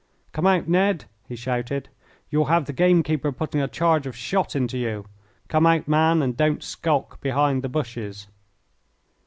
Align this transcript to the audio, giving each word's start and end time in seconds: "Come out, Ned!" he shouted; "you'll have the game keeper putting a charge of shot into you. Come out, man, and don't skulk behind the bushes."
"Come 0.31 0.47
out, 0.47 0.67
Ned!" 0.67 1.05
he 1.29 1.35
shouted; 1.35 1.87
"you'll 2.31 2.45
have 2.45 2.65
the 2.65 2.73
game 2.73 3.03
keeper 3.03 3.31
putting 3.31 3.61
a 3.61 3.67
charge 3.67 4.07
of 4.07 4.15
shot 4.15 4.55
into 4.55 4.75
you. 4.79 5.05
Come 5.47 5.67
out, 5.67 5.87
man, 5.87 6.23
and 6.23 6.35
don't 6.35 6.63
skulk 6.63 7.21
behind 7.21 7.61
the 7.61 7.69
bushes." 7.69 8.27